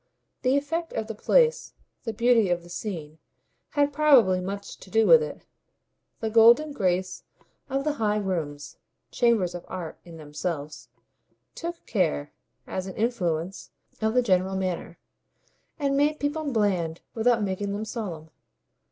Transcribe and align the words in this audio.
The 0.41 0.57
effect 0.57 0.93
of 0.93 1.05
the 1.05 1.13
place, 1.13 1.75
the 2.05 2.11
beauty 2.11 2.49
of 2.49 2.63
the 2.63 2.69
scene, 2.69 3.19
had 3.77 3.93
probably 3.93 4.41
much 4.41 4.77
to 4.77 4.89
do 4.89 5.05
with 5.05 5.21
it; 5.21 5.45
the 6.21 6.31
golden 6.31 6.71
grace 6.73 7.21
of 7.69 7.83
the 7.83 7.93
high 8.01 8.17
rooms, 8.17 8.77
chambers 9.11 9.53
of 9.53 9.63
art 9.67 9.99
in 10.03 10.17
themselves, 10.17 10.89
took 11.53 11.85
care, 11.85 12.31
as 12.65 12.87
an 12.87 12.95
influence, 12.95 13.69
of 14.01 14.15
the 14.15 14.23
general 14.23 14.55
manner, 14.55 14.97
and 15.77 15.95
made 15.95 16.19
people 16.19 16.51
bland 16.51 17.01
without 17.13 17.43
making 17.43 17.71
them 17.71 17.85
solemn. 17.85 18.31